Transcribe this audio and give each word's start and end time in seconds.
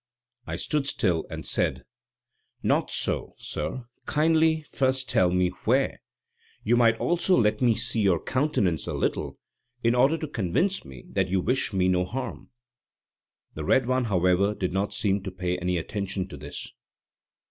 I 0.47 0.55
stood 0.55 0.87
still 0.87 1.27
and 1.29 1.45
said: 1.45 1.83
"Not 2.63 2.89
so, 2.89 3.35
sir, 3.37 3.85
kindly 4.07 4.63
first 4.63 5.07
tell 5.07 5.29
me 5.29 5.49
where; 5.65 6.01
you 6.63 6.75
might 6.75 6.97
also 6.97 7.37
let 7.37 7.61
me 7.61 7.75
see 7.75 8.01
your 8.01 8.19
countenance 8.19 8.87
a 8.87 8.93
little, 8.95 9.37
in 9.83 9.93
order 9.93 10.17
to 10.17 10.27
convince 10.27 10.83
me 10.83 11.03
that 11.11 11.29
you 11.29 11.39
wish 11.39 11.71
me 11.71 11.87
no 11.87 12.03
harm." 12.05 12.49
The 13.53 13.63
red 13.63 13.85
one, 13.85 14.05
however, 14.05 14.55
did 14.55 14.73
not 14.73 14.91
seem 14.91 15.21
to 15.21 15.29
pay 15.31 15.59
any 15.59 15.77
attention 15.77 16.27
to 16.29 16.37
this. 16.37 16.71